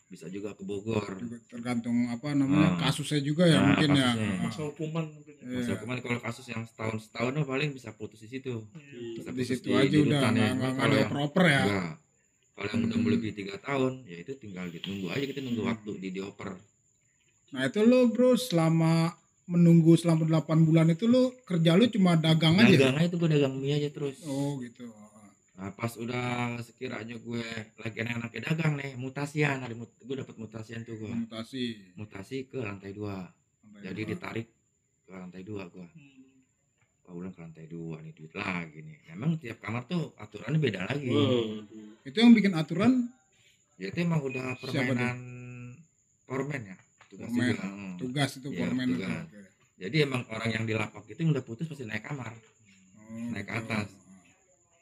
[0.06, 1.06] bisa juga ke Bogor
[1.46, 2.82] tergantung apa namanya Hmm.
[2.82, 4.10] kasusnya juga ya Nah, mungkin ya.
[4.10, 4.28] kasusnya.
[4.28, 4.42] Ah.
[4.42, 5.44] masa hukuman mungkin ya.
[5.46, 5.56] Iya.
[5.56, 9.16] Masa hukuman kalau kasus yang setahun setahun paling bisa putus di situ Iya.
[9.18, 10.82] bisa di situ aja udah rutan nggak ya.
[10.82, 11.62] ada yang proper ya.
[11.62, 11.94] enggak
[12.60, 15.72] kalau yang udah melebihi tiga tahun ya itu tinggal ditunggu aja kita nunggu Hmm.
[15.72, 16.60] waktu di dioper
[17.50, 22.54] Nah itu lo bro selama menunggu selama 8 bulan itu lo kerja lo cuma dagang
[22.56, 22.70] aja.
[22.70, 24.86] dagang aja tuh gue dagang mie aja terus Oh gitu.
[25.56, 26.28] Nah pas udah
[26.60, 27.42] sekiranya gue
[27.76, 31.96] lagi enak-enaknya dagang nih mutasian ada mut- gue dapat mutasian tuh gue Mutasi.
[31.96, 33.24] mutasi ke lantai dua
[33.78, 34.48] jadi ditarik
[35.02, 36.19] ke lantai dua gue Hmm.
[37.12, 41.10] Ulang ke lantai dua nih duit lagi nih memang tiap kamar tuh aturannya beda lagi
[41.10, 42.06] Waduh.
[42.06, 43.10] itu yang bikin aturan
[43.76, 45.18] ya itu emang udah permainan
[46.22, 47.50] formen ya tugas Formen.
[47.50, 47.94] juga hmm.
[47.98, 48.94] tugas itu Iya, foreman itu.
[48.96, 49.24] tugas.
[49.26, 49.40] Oke.
[49.80, 52.30] jadi emang orang yang di lapak itu yang udah putus pasti naik kamar
[53.02, 53.90] Oh, Naik ke atas.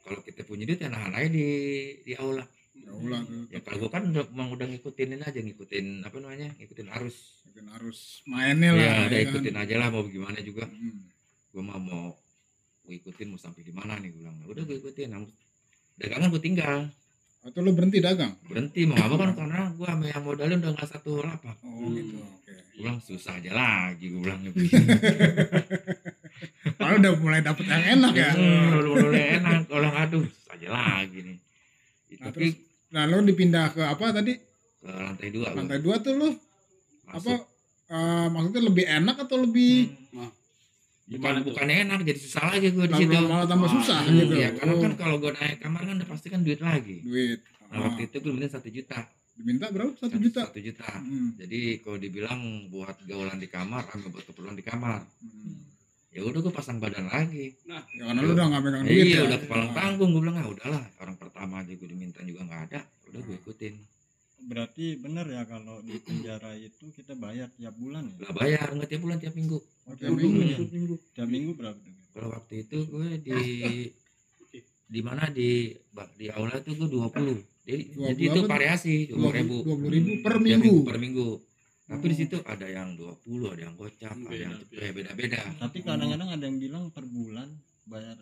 [0.02, 1.48] kalau kita punya duit ya nahan aja di
[2.02, 2.44] di aula
[2.78, 7.40] Ya ya kalau gue kan udah emang udah ngikutinin aja ngikutin apa namanya ngikutin arus
[7.42, 8.78] Bikin harus mainnya lah.
[8.78, 9.26] ya udah kan.
[9.26, 11.08] ikutin aja lah mau gimana juga Hmm.
[11.58, 12.14] Gue mah mau
[12.80, 15.24] gue ikutin mau sampai di mana nih gue bilang udah gue ikutin Nah,
[15.98, 16.88] dagangan gue tinggal
[17.40, 18.34] Atau lo berhenti dagang?
[18.42, 21.92] berhenti mau apa kan karena gue sama yang modalnya udah nggak satu lapak Oh Hmm.
[21.92, 22.16] gitu.
[22.16, 22.52] Oke.
[22.54, 24.38] gue bilang susah aja lagi gue bilang
[26.78, 28.30] Padahal udah mulai dapet yang enak ya.
[28.32, 31.36] Hmm, udah mulai enak orang aduh susah aja lagi nih
[32.14, 32.46] Nah, tapi
[32.88, 34.32] Nah lo dipindah ke apa tadi?
[34.78, 36.28] ke lantai dua gua Lantai dua tuh lo
[37.04, 37.34] masuk.
[37.34, 37.36] apa?
[37.90, 39.74] eh, maksudnya lebih enak atau lebih
[40.08, 40.30] Hmm.
[41.10, 41.44] Bukan tuh?
[41.48, 44.34] bukan enak jadi susah lagi gue di situ malah tambah Ah, susah Hmm, gitu?
[44.34, 47.40] ya karena Oh, kan kalau gue naik kamar kan udah pasti kan duit lagi duit.
[47.64, 48.98] nah Ah, waktu itu gue minta satu juta
[49.34, 49.94] diminta berapa?
[49.94, 50.40] Satu juta.
[50.44, 51.32] satu juta Hmm.
[51.34, 55.64] jadi kalau dibilang buat gaulan di kamar sama buat keperluan di kamar Hmm.
[56.08, 59.20] ya udah gue pasang badan lagi Ya karena lu udah nggak megang duit iya ya.
[59.24, 62.80] udah kepalang tanggung gue bilang ah udahlah orang pertama aja gue diminta juga nggak ada
[63.06, 63.74] udah gue ikutin
[64.40, 68.16] berarti benar ya kalau di penjara itu kita bayar tiap bulan ya?
[68.22, 68.66] Lah bayar.
[68.70, 69.58] Nggak tiap bulan tiap minggu.
[69.58, 70.38] Oh, Tiap tiap minggu.
[70.70, 70.98] minggu ya?
[71.12, 71.50] tiap minggu.
[71.54, 71.94] Berapa tuh?
[72.08, 73.38] Kalau waktu itu gue di
[74.88, 75.28] di mana?
[75.28, 75.74] Di
[76.14, 79.56] di aula itu gue 20 jadi 20 jadi itu variasi dua ribu.
[79.60, 80.74] Dua puluh ribu per Tiap minggu.
[80.82, 81.28] per minggu.
[81.84, 82.20] Tapi di Oh.
[82.20, 84.54] situ ada yang 20 ada yang gocap ada yang
[84.92, 85.40] beda-beda.
[85.58, 87.48] tapi kadang-kadang ada yang bilang per bulan
[87.84, 88.16] bayar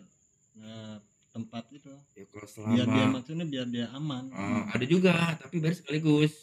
[0.57, 0.97] eh,
[1.37, 5.55] tempat itu ya kalau biar dia selama maksudnya biar dia aman Ah, ada juga tapi
[5.63, 6.33] bayar sekaligus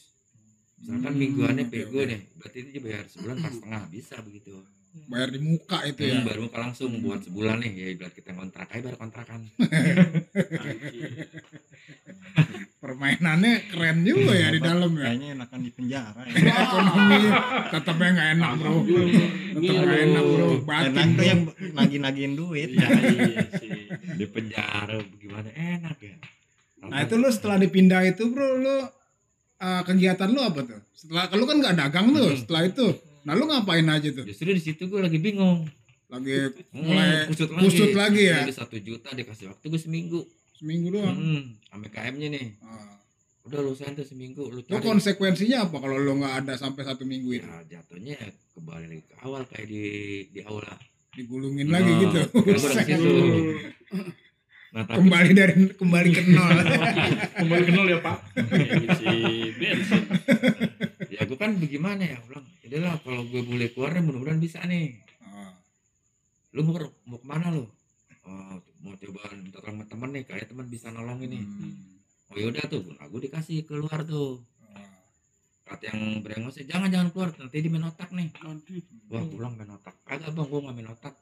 [0.80, 2.06] misalkan Hmm, mingguannya pego oke.
[2.10, 4.52] nih berarti dia bayar sebulan pas setengah bisa begitu
[5.10, 6.20] Bayar di muka itu ya.
[6.20, 7.02] Hmm, baru muka langsung Hmm.
[7.04, 9.40] buat sebulan nih ya ibarat kita kontrak aja bayar kontrakan
[12.84, 15.00] Permainannya keren juga ya di Bapak dalam ya.
[15.02, 16.34] kayaknya enakan di penjara ya.
[16.36, 17.20] Ekonomi
[17.72, 18.72] tetapnya nggak enak bro.
[19.56, 20.46] Tetap nggak enak bro.
[20.60, 21.40] Batin enak tuh yang
[21.72, 23.70] nagih-nagihin duit Iya, iya sih.
[23.88, 26.16] di penjara gimana enak ya
[26.84, 28.84] Nah itu lu setelah dipindah itu bro, lu uh,
[29.82, 30.80] kegiatan lu apa tuh?
[30.92, 32.36] Setelah kalau kan nggak dagang tuh, Hmm.
[32.36, 32.86] setelah itu,
[33.24, 34.20] nah lu ngapain aja tuh?
[34.22, 35.64] justru di situ gue lagi bingung
[36.04, 38.44] Lagi Hmm, mulai kusut lagi kusut lagi ya?
[38.44, 40.20] Jadi satu juta dikasih waktu gue seminggu
[40.54, 41.14] seminggu doang.
[41.14, 42.96] hmm, sama KM nya nih Ah.
[43.44, 47.02] udah lu tuh seminggu lu Lu cari konsekuensinya apa kalau lu nggak ada sampai satu
[47.02, 47.44] minggu itu?
[47.44, 49.82] ya jatuhnya ya kembali lagi ke awal kayak di
[50.30, 50.74] di aula
[51.10, 52.20] Digulungin lagi Nah, gitu.
[52.48, 52.74] Buset.
[52.82, 53.14] situ.
[54.70, 56.50] nah tapi Kembali dari kembali ke nol.
[57.38, 59.14] kembali kenal ya pak Ngisi
[59.54, 60.02] bensin.
[61.08, 62.42] ya gue kan bagaimana ya bilang
[62.80, 65.54] lah kalau gue boleh keluar mudah-mudahan bisa nih Ah.
[66.50, 67.62] lu mau mau ke mana lu
[68.24, 69.20] oh, mau coba
[69.62, 71.72] sama temen nih kayak teman bisa nolongin nih Hmm.
[72.28, 74.84] oh yaudah tuh gue dikasih keluar tuh Ah.
[75.66, 78.84] kata yang brengos jangan jangan keluar nanti di main otak nih Aduh.
[79.08, 81.14] wah pulang main otak agak bang gue nggak main otak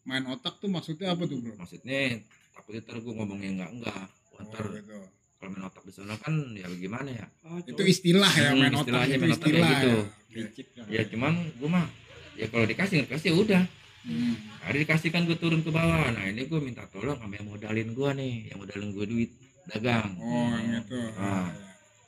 [0.00, 1.52] Main otak tuh maksudnya apa tuh bro?
[1.54, 4.96] maksudnya takutnya ntar gue ngomongnya enggak enggak Oh, ntar gitu.
[5.36, 7.26] kalau main otak di sana kan ya bagaimana ya
[7.62, 9.68] Itu istilah ya Hmm, main otak istilahnya itu main otak istilah.
[9.68, 9.92] gitu.
[10.32, 10.44] ya.
[10.72, 11.86] kan ya cuman gue mah
[12.32, 13.62] ya kalau dikasih dikasih ya udah
[14.00, 14.32] Hmm.
[14.60, 17.88] hari dikasih kan gue turun ke bawah nah ini gue minta tolong sama yang modalin
[17.90, 19.30] gue nih yang modalin gue duit
[19.66, 20.96] dagang Oh, yang itu.
[21.14, 21.52] Ah.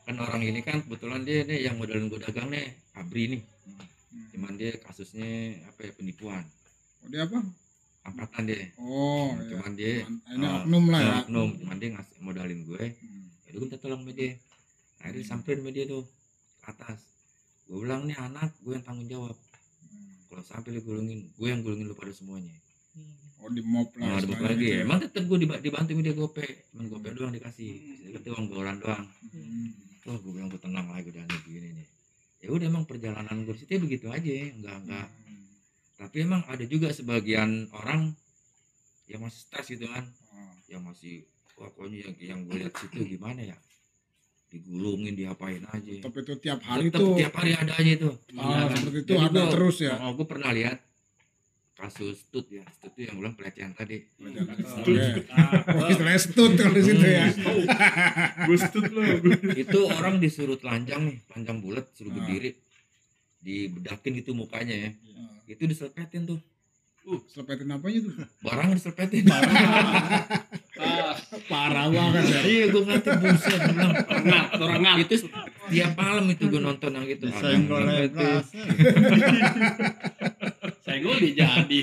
[0.02, 4.28] kan orang ini kan kebetulan dia nih yang modalin gue dagang nih Abri nih Hmm.
[4.30, 5.24] cuman dia kasusnya
[5.62, 6.44] apa ya penipuan
[6.98, 7.38] Oh, dia apa?
[8.02, 9.44] angkatan dia Oh, iya.
[9.50, 11.14] cuman dia Ini ah, oknum lah ya.
[11.22, 13.24] oknum cuman dia ngasih modalin gue Hmm.
[13.42, 14.32] ya gue minta tolong sama dia
[14.96, 16.08] nah dia samperin sama dia tuh
[16.58, 16.98] ke atas
[17.62, 19.51] gue bilang nih anak gue yang tanggung jawab Hmm.
[20.32, 22.56] Kalau sampai lu gulungin gue yang gulungin lu pada semuanya.
[23.44, 24.16] Oh, di mob lah.
[24.16, 24.86] nah lagi gitu ya.
[24.86, 26.46] emang tetep gue diba- dibantu dia gope.
[26.72, 27.72] Cuman gope doang dikasih.
[28.08, 29.04] Itu uang golan doang.
[29.28, 29.68] Hmm.
[30.08, 31.88] wah gue bilang gue tenang lagi udah nih begini nih.
[32.42, 35.08] Ya udah emang perjalanan gue situ begitu aja enggak enggak.
[36.00, 38.16] Tapi emang ada juga sebagian orang
[39.06, 40.08] yang masih stres gitu kan.
[40.32, 40.56] Oh.
[40.72, 43.56] yang masih pokoknya yang yang gue lihat situ gimana ya
[44.52, 45.92] digulungin diapain aja.
[45.98, 47.16] Tapi itu tiap hari Tetep tuh.
[47.16, 48.10] tiap hari ada aja itu.
[48.34, 49.96] Ah, seperti itu Jadi ada gua- terus ya.
[49.98, 50.76] oh, gue pernah lihat
[51.74, 52.60] kasus tut ya.
[52.78, 54.04] Tut itu yang bilang pelecehan tadi.
[54.20, 57.24] Oh, istilahnya stut kalau di situ ya.
[58.60, 59.00] stut lo
[59.64, 62.16] itu orang disuruh telanjang nih telanjang bulat suruh Ah.
[62.18, 62.50] berdiri
[63.40, 64.90] dibedakin gitu mukanya ya.
[65.48, 66.38] Itu diselepetin tuh.
[67.26, 68.14] Selepetin apanya tuh?
[68.40, 69.42] barang diselepetin Ah,
[71.42, 72.40] Parah banget ya.
[72.42, 73.96] iya gue ngeliatin buset orang
[74.52, 74.96] rengat.
[75.02, 75.14] itu
[75.66, 78.12] tiap malam itu gue nonton yang gitu diselepetin.
[78.12, 78.46] lepas
[80.82, 81.80] Senggol dia jadi.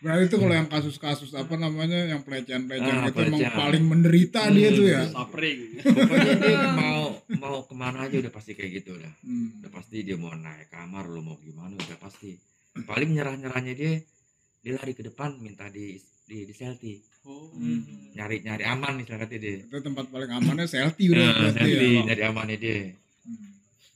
[0.00, 4.72] Berarti itu kalau yang kasus-kasus apa namanya yang pelecehan-pelecehan Ah, itu emang paling menderita dia
[4.72, 4.78] Hmm.
[4.78, 5.02] tuh ya.
[5.06, 5.60] Sapring.
[5.82, 7.02] pokoknya dia mau
[7.36, 9.60] mau ke mana aja udah pasti kayak gitu udah Hmm.
[9.60, 12.40] udah pasti dia mau naik kamar lu mau gimana udah pasti
[12.80, 14.00] paling nyerah nyerahnya dia
[14.58, 16.00] dia lari ke depan minta di
[16.30, 17.52] di, di selfie Oh.
[18.10, 21.90] nyari nyari aman nih kata dia Itu tempat paling amannya selfie udah Nah, berarti selfie
[21.90, 22.00] ya.
[22.06, 22.78] nyari amannya dia
[23.20, 23.50] Hmm.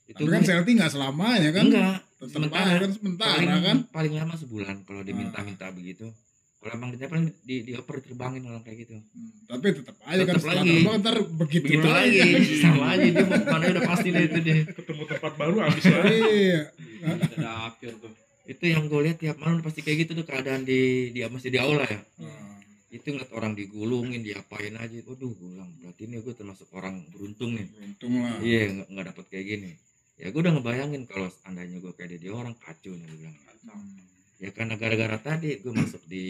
[0.05, 1.65] itu Tapi kan gue- selfie nggak selamanya kan?
[1.65, 2.77] enggak sementara.
[2.77, 3.77] kan sementara paling kan.
[3.89, 5.05] paling lama sebulan kalau Ah.
[5.05, 6.05] diminta-minta begitu
[6.55, 9.29] kalau emang dia paling di dioper terbangin orang kayak gitu Hmm.
[9.47, 10.69] Tapi tetap aja kan setelah lagi.
[10.75, 12.19] terbang ntar begitu, begitu lagi
[12.59, 15.83] sama aja dia mau ke mana udah pasti deh itu dia ketemu tempat baru habis
[15.83, 16.61] lagi Iya.
[17.03, 18.13] Ada akhir tuh.
[18.45, 20.79] Itu yang gue lihat tiap malam pasti kayak gitu tuh keadaan di
[21.09, 22.57] di masih di aula ya Ah.
[22.87, 27.51] itu ngeliat orang digulungin diapain aja waduh gue bilang berarti ini gue termasuk orang beruntung
[27.53, 28.37] nih Beruntung lah.
[28.39, 29.71] iya nggak nggak dapet kayak gini
[30.15, 33.37] ya gue udah ngebayangin kalau seandainya gue kayak dia, dia orang kacau nih gue bilang
[33.65, 33.97] Hmm.
[34.37, 36.25] ya karena gara-gara tadi gue masuk di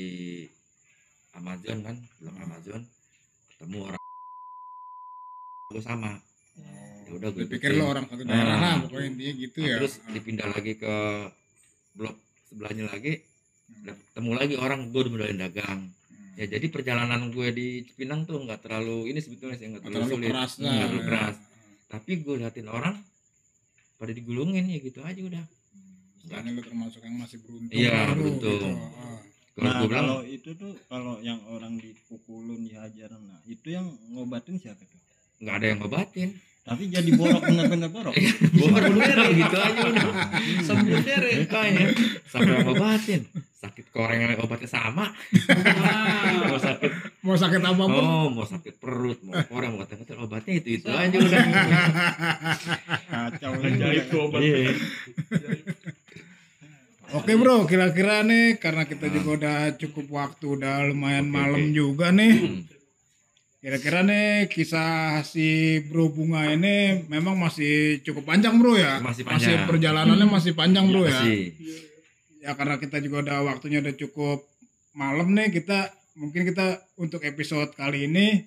[1.33, 2.45] Amazon kan belum Hmm.
[2.47, 2.81] Amazon
[3.49, 4.01] ketemu orang
[5.67, 6.11] gue sama
[7.05, 8.57] ya udah gue Dipikir lo orang satu daerah Nah.
[8.57, 9.75] lah pokoknya intinya gitu Nah, ya.
[9.77, 10.09] terus Ah.
[10.09, 10.95] dipindah lagi ke
[11.95, 13.19] blok sebelahnya lagi
[13.65, 13.81] Hmm.
[13.81, 16.37] udah ketemu lagi orang gue udah mulai dagang Hmm.
[16.37, 20.13] ya jadi perjalanan gue di Cipinang tuh nggak terlalu ini sebetulnya sih nggak terlalu, terlalu
[20.13, 20.69] sulit keras Hmm, lah.
[20.69, 21.07] nggak terlalu ya.
[21.07, 21.35] keras
[21.87, 22.95] tapi gue liatin orang
[23.95, 25.45] pada digulungin ya gitu aja udah
[26.19, 27.69] Istilahnya lo termasuk yang masih beruntung.
[27.71, 28.59] Iya, lo, beruntung.
[28.59, 28.69] gitu.
[28.93, 29.19] Ah.
[29.55, 33.85] kalau nah gue bilang kalau itu tuh kalau yang orang dipukulun dihajar nah itu yang
[34.11, 34.99] ngobatin siapa tuh
[35.37, 36.29] nggak ada yang ngobatin
[36.65, 40.05] tapi jadi borok bener-bener borok gue bener gitu aja udah
[40.59, 41.31] Sembuh dere.
[41.39, 41.85] makanya
[42.25, 43.21] sampai yang ngobatin
[43.55, 45.13] sakit koreng yang obatnya sama
[45.47, 46.41] Ah.
[46.43, 48.01] mau sakit Mau sakit apa pun.
[48.01, 51.43] oh mau sakit perut mau koreng mau kata obatnya itu itu aja udah
[53.07, 54.73] kacau ajaib tuh obat Iya.
[57.13, 61.71] Oke bro, kira-kira nih karena kita juga udah cukup waktu, udah lumayan Oke, malam oke.
[61.71, 62.33] juga nih.
[62.35, 62.61] Hmm.
[63.65, 65.47] Kira-kira nih kisah si
[65.81, 69.01] Bro Bunga ini memang masih cukup panjang bro ya.
[69.01, 69.65] Masih panjang.
[69.65, 71.17] perjalanannya masih panjang bro ya.
[71.17, 71.57] Masih.
[72.45, 74.45] Ya karena kita juga udah waktunya udah cukup
[74.93, 78.45] malam nih kita mungkin kita untuk episode kali ini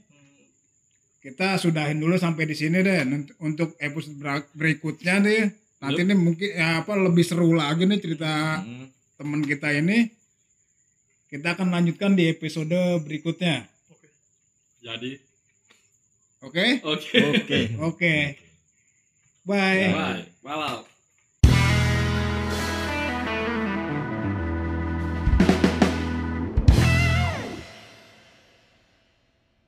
[1.18, 3.02] kita sudahin dulu sampai di sini deh.
[3.42, 8.62] Untuk episode ber- berikutnya deh nanti nih mungkin ya apa lebih seru lagi nih cerita
[8.62, 8.86] Hmm.
[9.14, 10.10] teman kita ini
[11.26, 13.66] kita akan lanjutkan di episode berikutnya
[14.88, 15.20] Jadi,
[16.40, 17.20] oke oke.
[17.20, 18.14] oke oke
[19.44, 20.24] bye Bye.
[20.40, 20.80] Malam.